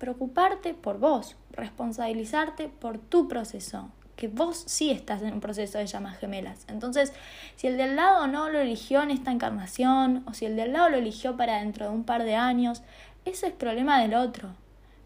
preocuparte 0.00 0.74
por 0.74 0.98
vos, 0.98 1.36
responsabilizarte 1.52 2.70
por 2.70 2.98
tu 2.98 3.28
proceso, 3.28 3.88
que 4.16 4.26
vos 4.26 4.64
sí 4.66 4.90
estás 4.90 5.22
en 5.22 5.34
un 5.34 5.40
proceso 5.40 5.78
de 5.78 5.86
llamas 5.86 6.18
gemelas. 6.18 6.64
Entonces, 6.66 7.12
si 7.54 7.68
el 7.68 7.76
del 7.76 7.94
lado 7.94 8.26
no 8.26 8.48
lo 8.48 8.58
eligió 8.58 9.00
en 9.00 9.12
esta 9.12 9.30
encarnación, 9.30 10.24
o 10.26 10.34
si 10.34 10.44
el 10.44 10.56
del 10.56 10.72
lado 10.72 10.88
lo 10.88 10.96
eligió 10.96 11.36
para 11.36 11.60
dentro 11.60 11.88
de 11.88 11.94
un 11.94 12.02
par 12.02 12.24
de 12.24 12.34
años, 12.34 12.82
eso 13.24 13.46
es 13.46 13.52
problema 13.52 14.02
del 14.02 14.14
otro. 14.14 14.56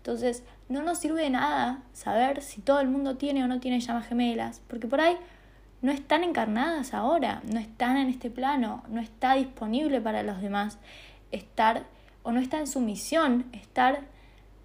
Entonces, 0.06 0.44
no 0.68 0.84
nos 0.84 0.98
sirve 0.98 1.22
de 1.22 1.30
nada 1.30 1.82
saber 1.92 2.40
si 2.40 2.60
todo 2.60 2.78
el 2.78 2.86
mundo 2.86 3.16
tiene 3.16 3.42
o 3.42 3.48
no 3.48 3.58
tiene 3.58 3.80
llamas 3.80 4.06
gemelas, 4.06 4.62
porque 4.68 4.86
por 4.86 5.00
ahí 5.00 5.16
no 5.82 5.90
están 5.90 6.22
encarnadas 6.22 6.94
ahora, 6.94 7.42
no 7.52 7.58
están 7.58 7.96
en 7.96 8.08
este 8.08 8.30
plano, 8.30 8.84
no 8.88 9.00
está 9.00 9.34
disponible 9.34 10.00
para 10.00 10.22
los 10.22 10.40
demás 10.40 10.78
estar 11.32 11.86
o 12.22 12.30
no 12.30 12.38
está 12.38 12.60
en 12.60 12.68
su 12.68 12.78
misión 12.78 13.46
estar 13.50 14.02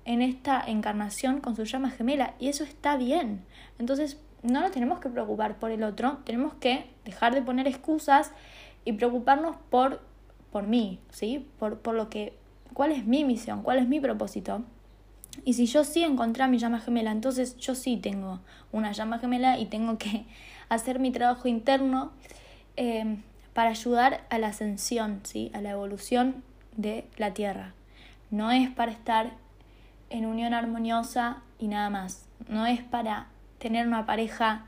en 0.05 0.21
esta 0.21 0.63
encarnación 0.63 1.41
con 1.41 1.55
su 1.55 1.63
llama 1.63 1.89
gemela 1.89 2.35
y 2.37 2.49
eso 2.49 2.63
está 2.63 2.95
bien. 2.95 3.43
Entonces 3.79 4.21
no 4.43 4.61
nos 4.61 4.69
tenemos 4.69 4.99
que 4.99 5.09
preocupar 5.09 5.57
por 5.57 5.71
el 5.71 5.81
otro, 5.81 6.19
tenemos 6.23 6.53
que 6.53 6.85
dejar 7.03 7.33
de 7.33 7.41
poner 7.41 7.67
excusas 7.67 8.31
y 8.85 8.93
preocuparnos 8.93 9.55
por, 9.71 10.01
por 10.51 10.67
mí, 10.67 10.99
¿sí? 11.09 11.47
Por, 11.57 11.79
por 11.79 11.95
lo 11.95 12.11
que, 12.11 12.37
cuál 12.75 12.91
es 12.91 13.07
mi 13.07 13.25
misión, 13.25 13.63
cuál 13.63 13.79
es 13.79 13.87
mi 13.87 13.99
propósito. 13.99 14.63
Y 15.45 15.53
si 15.53 15.65
yo 15.65 15.83
sí 15.83 16.03
encontré 16.03 16.47
mi 16.47 16.57
llama 16.57 16.79
gemela, 16.79 17.11
entonces 17.11 17.57
yo 17.57 17.75
sí 17.75 17.97
tengo 17.97 18.39
una 18.71 18.91
llama 18.91 19.19
gemela 19.19 19.57
y 19.57 19.65
tengo 19.65 19.97
que 19.97 20.25
hacer 20.69 20.99
mi 20.99 21.11
trabajo 21.11 21.47
interno 21.47 22.11
eh, 22.77 23.17
para 23.53 23.71
ayudar 23.71 24.25
a 24.29 24.37
la 24.37 24.47
ascensión, 24.47 25.21
¿sí? 25.23 25.51
a 25.53 25.61
la 25.61 25.71
evolución 25.71 26.43
de 26.75 27.05
la 27.17 27.33
Tierra. 27.33 27.73
No 28.29 28.51
es 28.51 28.69
para 28.69 28.91
estar 28.91 29.31
en 30.09 30.25
unión 30.25 30.53
armoniosa 30.53 31.41
y 31.59 31.67
nada 31.67 31.89
más. 31.89 32.25
No 32.47 32.65
es 32.65 32.81
para 32.81 33.27
tener 33.59 33.87
una 33.87 34.05
pareja 34.05 34.65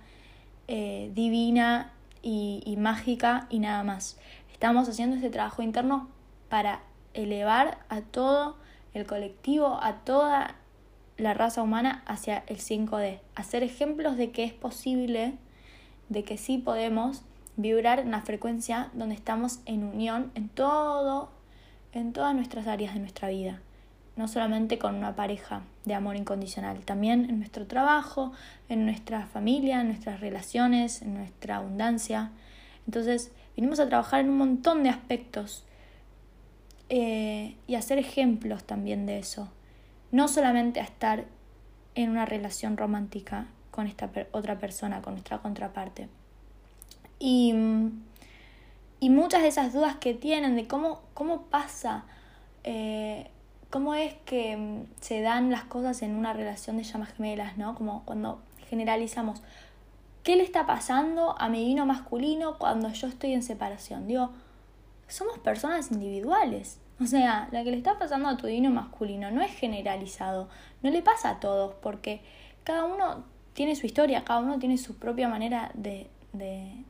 eh, 0.68 1.12
divina 1.14 1.92
y, 2.22 2.62
y 2.66 2.78
mágica 2.78 3.48
y 3.50 3.60
nada 3.60 3.84
más. 3.84 4.18
Estamos 4.52 4.88
haciendo 4.90 5.16
este 5.16 5.30
trabajo 5.30 5.62
interno 5.62 6.10
para 6.50 6.82
elevar 7.14 7.80
a 7.90 8.02
todo 8.02 8.58
el 8.94 9.06
colectivo, 9.06 9.80
a 9.82 10.04
toda 10.04 10.56
la 11.18 11.34
raza 11.34 11.62
humana 11.62 12.04
hacia 12.06 12.44
el 12.48 12.58
5D. 12.58 13.20
Hacer 13.36 13.64
ejemplos 13.64 14.18
de 14.18 14.32
que 14.32 14.44
es 14.44 14.54
posible, 14.54 15.34
de 16.10 16.24
que 16.24 16.38
sí 16.38 16.58
podemos 16.58 17.24
vibrar 17.56 18.00
en 18.00 18.12
la 18.12 18.22
frecuencia 18.22 18.90
donde 18.94 19.16
estamos 19.16 19.60
en 19.66 19.84
unión 19.84 20.32
en 20.36 20.50
todo, 20.50 21.32
en 21.92 22.14
todas 22.14 22.34
nuestras 22.36 22.68
áreas 22.68 22.94
de 22.94 23.00
nuestra 23.00 23.30
vida 23.30 23.62
no 24.16 24.28
solamente 24.28 24.78
con 24.78 24.96
una 24.96 25.16
pareja 25.16 25.64
de 25.86 25.96
amor 25.96 26.16
incondicional, 26.16 26.86
también 26.86 27.30
en 27.30 27.40
nuestro 27.40 27.66
trabajo, 27.66 28.32
en 28.70 28.86
nuestra 28.86 29.26
familia, 29.26 29.82
en 29.82 29.88
nuestras 29.88 30.20
relaciones, 30.20 31.02
en 31.02 31.16
nuestra 31.16 31.58
abundancia. 31.58 32.32
Entonces, 32.86 33.32
vinimos 33.56 33.80
a 33.80 33.88
trabajar 33.88 34.22
en 34.22 34.30
un 34.30 34.38
montón 34.38 34.84
de 34.84 34.90
aspectos 34.90 35.64
eh, 36.96 37.56
y 37.66 37.74
hacer 37.74 37.98
ejemplos 37.98 38.66
también 38.66 39.08
de 39.08 39.18
eso. 39.18 39.50
No 40.12 40.28
solamente 40.28 40.80
a 40.80 40.84
estar 40.84 41.26
en 41.96 42.12
una 42.12 42.28
relación 42.28 42.78
romántica 42.78 43.48
con 43.72 43.88
esta 43.88 44.12
otra 44.32 44.60
persona, 44.60 45.02
con 45.02 45.14
nuestra 45.14 45.40
contraparte. 45.40 46.08
Y, 47.18 47.56
y 49.00 49.10
muchas 49.10 49.42
de 49.42 49.48
esas 49.48 49.74
dudas 49.74 49.96
que 49.96 50.14
tienen 50.14 50.56
de 50.56 50.68
cómo, 50.68 51.02
cómo 51.16 51.44
pasa 51.48 52.06
eh, 52.64 53.32
cómo 53.72 53.96
es 53.96 54.14
que 54.26 54.56
mm, 54.56 55.02
se 55.02 55.22
dan 55.22 55.50
las 55.50 55.64
cosas 55.64 56.04
en 56.04 56.16
una 56.16 56.32
relación 56.32 56.78
de 56.78 56.84
llamas 56.84 57.12
gemelas, 57.14 57.58
¿no? 57.58 57.74
Como 57.74 58.04
cuando 58.06 58.40
generalizamos, 58.70 59.42
¿qué 60.22 60.36
le 60.36 60.44
está 60.44 60.68
pasando 60.68 61.36
a 61.40 61.50
mi 61.50 61.66
vino 61.66 61.88
masculino 61.88 62.60
cuando 62.60 62.90
yo 62.90 63.08
estoy 63.08 63.34
en 63.34 63.42
separación? 63.42 64.08
Digo, 64.08 64.30
somos 65.08 65.40
personas 65.40 65.92
individuales. 65.92 66.78
O 67.02 67.06
sea, 67.06 67.50
la 67.52 67.64
que 67.64 67.72
le 67.72 67.78
está 67.78 67.98
pasando 67.98 68.30
a 68.30 68.38
tu 68.38 68.48
vino 68.48 68.70
masculino 68.70 69.32
no 69.32 69.42
es 69.42 69.52
generalizado, 69.52 70.50
no 70.82 70.92
le 70.92 71.02
pasa 71.02 71.32
a 71.32 71.40
todos, 71.40 71.74
porque 71.82 72.22
cada 72.64 72.86
uno 72.86 73.26
tiene 73.54 73.76
su 73.76 73.86
historia, 73.86 74.24
cada 74.24 74.40
uno 74.40 74.60
tiene 74.60 74.78
su 74.78 74.98
propia 74.98 75.28
manera 75.28 75.72
de, 75.74 76.10
de, 76.34 76.86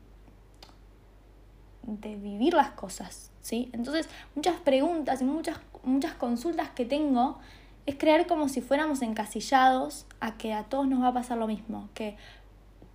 de 1.82 2.16
vivir 2.16 2.54
las 2.54 2.70
cosas, 2.70 3.32
¿sí? 3.40 3.70
Entonces, 3.72 4.08
muchas 4.34 4.56
preguntas 4.60 5.20
y 5.20 5.24
muchas 5.24 5.58
muchas 5.84 6.14
consultas 6.14 6.70
que 6.70 6.84
tengo 6.84 7.38
es 7.86 7.96
creer 7.96 8.26
como 8.26 8.48
si 8.48 8.60
fuéramos 8.60 9.02
encasillados 9.02 10.06
a 10.20 10.36
que 10.36 10.54
a 10.54 10.64
todos 10.64 10.88
nos 10.88 11.02
va 11.02 11.08
a 11.08 11.14
pasar 11.14 11.38
lo 11.38 11.46
mismo, 11.46 11.88
que 11.94 12.16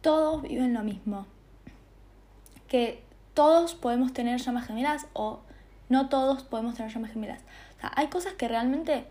todos 0.02 0.42
viven 0.42 0.74
lo 0.74 0.84
mismo, 0.84 1.28
que 2.68 3.04
todos 3.34 3.76
podemos 3.76 4.14
tener 4.14 4.40
llamas 4.40 4.66
gemelas 4.66 5.08
o 5.14 5.42
no 5.90 6.08
todos 6.08 6.44
podemos 6.44 6.76
tener 6.76 6.94
llamas 6.94 7.12
gemelas. 7.12 7.42
O 7.78 7.82
sea, 7.82 7.92
hay 7.96 8.08
cosas 8.08 8.34
que 8.34 8.48
realmente 8.48 9.06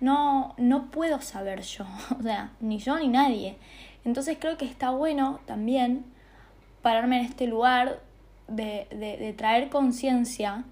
no, 0.00 0.54
no 0.58 0.90
puedo 0.90 1.20
saber 1.20 1.62
yo, 1.62 1.84
o 2.18 2.22
sea, 2.22 2.52
ni 2.60 2.78
yo 2.78 2.98
ni 2.98 3.08
nadie. 3.08 3.56
Entonces 4.04 4.38
creo 4.40 4.56
que 4.56 4.64
está 4.64 4.90
bueno 4.90 5.40
también 5.46 6.04
pararme 6.82 7.18
en 7.18 7.24
este 7.24 7.46
lugar 7.46 8.00
de, 8.46 8.86
de, 8.90 9.32
traer 9.32 9.70
conciencia 9.70 10.64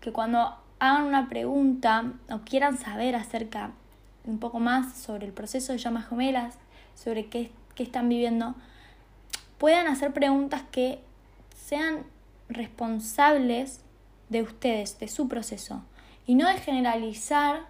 que 0.00 0.12
cuando 0.12 0.54
hagan 0.78 1.06
una 1.06 1.30
pregunta 1.30 2.12
o 2.30 2.40
quieran 2.40 2.76
saber 2.76 3.16
acerca 3.16 3.70
un 4.26 4.38
poco 4.38 4.60
más 4.60 4.94
sobre 4.94 5.24
el 5.24 5.32
proceso 5.32 5.72
de 5.72 5.78
llamas 5.78 6.06
gemelas, 6.06 6.58
sobre 6.94 7.26
qué, 7.26 7.50
qué 7.74 7.82
están 7.82 8.10
viviendo, 8.10 8.54
puedan 9.56 9.86
hacer 9.86 10.12
preguntas 10.12 10.62
que 10.70 11.00
sean 11.56 12.04
responsables 12.50 13.83
de 14.28 14.42
ustedes, 14.42 14.98
de 14.98 15.08
su 15.08 15.28
proceso, 15.28 15.82
y 16.26 16.34
no 16.34 16.48
de 16.48 16.58
generalizar 16.58 17.66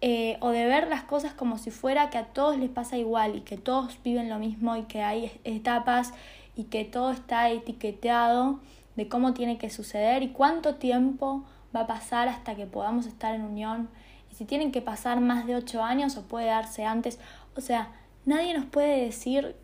eh, 0.00 0.36
o 0.40 0.50
de 0.50 0.64
ver 0.66 0.88
las 0.88 1.02
cosas 1.02 1.32
como 1.32 1.58
si 1.58 1.72
fuera 1.72 2.08
que 2.10 2.18
a 2.18 2.26
todos 2.26 2.56
les 2.56 2.70
pasa 2.70 2.96
igual 2.96 3.34
y 3.34 3.40
que 3.40 3.56
todos 3.56 3.98
viven 4.04 4.28
lo 4.28 4.38
mismo 4.38 4.76
y 4.76 4.84
que 4.84 5.02
hay 5.02 5.40
etapas 5.42 6.12
y 6.54 6.64
que 6.64 6.84
todo 6.84 7.10
está 7.10 7.50
etiquetado 7.50 8.60
de 8.94 9.08
cómo 9.08 9.34
tiene 9.34 9.58
que 9.58 9.70
suceder 9.70 10.22
y 10.22 10.28
cuánto 10.28 10.76
tiempo 10.76 11.44
va 11.74 11.80
a 11.80 11.86
pasar 11.86 12.28
hasta 12.28 12.54
que 12.54 12.66
podamos 12.66 13.06
estar 13.06 13.34
en 13.34 13.42
unión. 13.42 13.88
Y 14.30 14.34
si 14.34 14.44
tienen 14.44 14.72
que 14.72 14.82
pasar 14.82 15.20
más 15.20 15.46
de 15.46 15.56
ocho 15.56 15.82
años 15.82 16.16
o 16.16 16.22
puede 16.22 16.46
darse 16.46 16.84
antes. 16.84 17.18
O 17.56 17.60
sea, 17.60 17.92
nadie 18.24 18.54
nos 18.54 18.66
puede 18.66 19.04
decir 19.04 19.56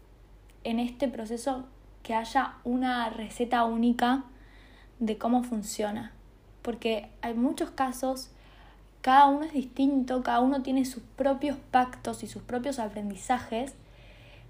en 0.64 0.80
este 0.80 1.08
proceso 1.08 1.64
que 2.02 2.14
haya 2.14 2.54
una 2.64 3.08
receta 3.10 3.64
única 3.64 4.24
de 4.98 5.18
cómo 5.18 5.42
funciona. 5.42 6.12
Porque 6.62 7.08
hay 7.22 7.34
muchos 7.34 7.70
casos, 7.70 8.30
cada 9.02 9.26
uno 9.26 9.44
es 9.44 9.52
distinto, 9.52 10.22
cada 10.22 10.40
uno 10.40 10.62
tiene 10.62 10.84
sus 10.84 11.02
propios 11.16 11.58
pactos 11.70 12.22
y 12.22 12.26
sus 12.26 12.42
propios 12.42 12.78
aprendizajes 12.78 13.74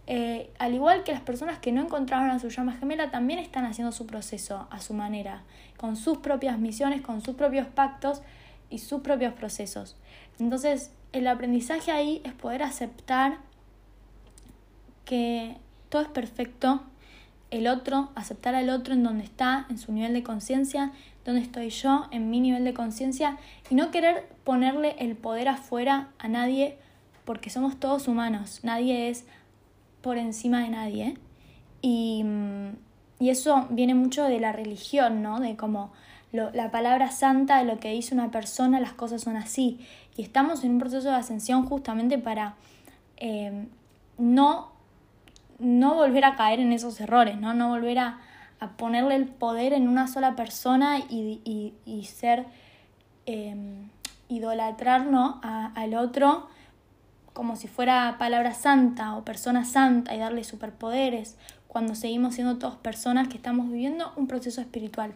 eh, 0.06 0.50
al 0.58 0.74
igual 0.74 1.02
que 1.02 1.12
las 1.12 1.22
personas 1.22 1.58
que 1.58 1.72
no 1.72 1.82
encontraron 1.82 2.28
a 2.30 2.38
su 2.38 2.48
llama 2.48 2.74
gemela, 2.74 3.10
también 3.10 3.38
están 3.38 3.64
haciendo 3.64 3.90
su 3.90 4.06
proceso 4.06 4.66
a 4.70 4.80
su 4.80 4.92
manera, 4.92 5.42
con 5.78 5.96
sus 5.96 6.18
propias 6.18 6.58
misiones, 6.58 7.00
con 7.00 7.22
sus 7.22 7.36
propios 7.36 7.66
pactos 7.66 8.20
y 8.68 8.78
sus 8.78 9.00
propios 9.00 9.32
procesos. 9.32 9.96
Entonces, 10.38 10.90
el 11.12 11.26
aprendizaje 11.26 11.90
ahí 11.90 12.20
es 12.24 12.34
poder 12.34 12.62
aceptar 12.62 13.38
que 15.06 15.56
todo 15.88 16.02
es 16.02 16.08
perfecto, 16.08 16.82
el 17.56 17.68
otro, 17.68 18.10
aceptar 18.14 18.54
al 18.54 18.68
otro 18.68 18.94
en 18.94 19.02
donde 19.02 19.24
está, 19.24 19.66
en 19.70 19.78
su 19.78 19.92
nivel 19.92 20.12
de 20.12 20.22
conciencia, 20.22 20.92
donde 21.24 21.40
estoy 21.40 21.70
yo, 21.70 22.06
en 22.10 22.30
mi 22.30 22.40
nivel 22.40 22.64
de 22.64 22.74
conciencia, 22.74 23.38
y 23.70 23.74
no 23.74 23.90
querer 23.90 24.28
ponerle 24.44 24.96
el 24.98 25.16
poder 25.16 25.48
afuera 25.48 26.08
a 26.18 26.28
nadie, 26.28 26.76
porque 27.24 27.50
somos 27.50 27.78
todos 27.78 28.08
humanos, 28.08 28.60
nadie 28.62 29.08
es 29.08 29.24
por 30.02 30.18
encima 30.18 30.62
de 30.62 30.68
nadie. 30.68 31.18
Y, 31.80 32.24
y 33.18 33.30
eso 33.30 33.66
viene 33.70 33.94
mucho 33.94 34.24
de 34.24 34.40
la 34.40 34.52
religión, 34.52 35.22
¿no? 35.22 35.40
De 35.40 35.56
como 35.56 35.92
la 36.32 36.70
palabra 36.72 37.12
santa, 37.12 37.58
de 37.58 37.64
lo 37.64 37.78
que 37.78 37.92
dice 37.92 38.12
una 38.12 38.32
persona, 38.32 38.80
las 38.80 38.92
cosas 38.92 39.22
son 39.22 39.36
así. 39.36 39.78
Y 40.16 40.22
estamos 40.22 40.64
en 40.64 40.72
un 40.72 40.78
proceso 40.80 41.08
de 41.08 41.14
ascensión 41.14 41.64
justamente 41.64 42.18
para 42.18 42.56
eh, 43.16 43.66
no, 44.18 44.73
no 45.58 45.94
volver 45.94 46.24
a 46.24 46.36
caer 46.36 46.60
en 46.60 46.72
esos 46.72 47.00
errores, 47.00 47.38
¿no? 47.38 47.54
No 47.54 47.68
volver 47.68 47.98
a, 47.98 48.18
a 48.60 48.76
ponerle 48.76 49.16
el 49.16 49.26
poder 49.26 49.72
en 49.72 49.88
una 49.88 50.06
sola 50.06 50.36
persona 50.36 50.98
y, 50.98 51.40
y, 51.44 51.74
y 51.84 52.04
ser 52.04 52.46
eh, 53.26 53.56
idolatrar 54.28 55.06
al 55.42 55.94
otro 55.94 56.48
como 57.32 57.56
si 57.56 57.66
fuera 57.66 58.16
palabra 58.18 58.54
santa 58.54 59.16
o 59.16 59.24
persona 59.24 59.64
santa 59.64 60.14
y 60.14 60.18
darle 60.18 60.44
superpoderes, 60.44 61.36
cuando 61.66 61.96
seguimos 61.96 62.36
siendo 62.36 62.58
todos 62.58 62.76
personas 62.76 63.26
que 63.26 63.36
estamos 63.36 63.68
viviendo 63.68 64.12
un 64.16 64.28
proceso 64.28 64.60
espiritual. 64.60 65.14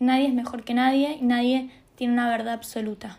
Nadie 0.00 0.26
es 0.26 0.34
mejor 0.34 0.64
que 0.64 0.74
nadie 0.74 1.16
y 1.20 1.22
nadie 1.22 1.70
tiene 1.94 2.12
una 2.12 2.28
verdad 2.28 2.54
absoluta. 2.54 3.18